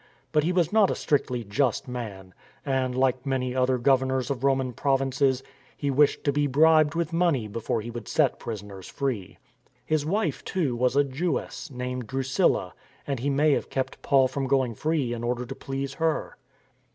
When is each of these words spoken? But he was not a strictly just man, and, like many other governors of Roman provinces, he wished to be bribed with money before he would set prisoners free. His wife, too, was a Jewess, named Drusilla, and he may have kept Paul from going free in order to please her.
But 0.31 0.43
he 0.43 0.51
was 0.51 0.73
not 0.73 0.89
a 0.89 0.95
strictly 0.95 1.43
just 1.43 1.87
man, 1.87 2.33
and, 2.65 2.95
like 2.97 3.23
many 3.23 3.53
other 3.53 3.77
governors 3.77 4.31
of 4.31 4.43
Roman 4.43 4.73
provinces, 4.73 5.43
he 5.77 5.91
wished 5.91 6.23
to 6.23 6.31
be 6.31 6.47
bribed 6.47 6.95
with 6.95 7.13
money 7.13 7.47
before 7.47 7.81
he 7.81 7.91
would 7.91 8.07
set 8.07 8.39
prisoners 8.39 8.87
free. 8.87 9.37
His 9.85 10.03
wife, 10.03 10.43
too, 10.43 10.75
was 10.75 10.95
a 10.95 11.03
Jewess, 11.03 11.69
named 11.69 12.07
Drusilla, 12.07 12.73
and 13.05 13.19
he 13.19 13.29
may 13.29 13.51
have 13.51 13.69
kept 13.69 14.01
Paul 14.01 14.27
from 14.27 14.47
going 14.47 14.73
free 14.73 15.13
in 15.13 15.23
order 15.23 15.45
to 15.45 15.53
please 15.53 15.93
her. 15.93 16.35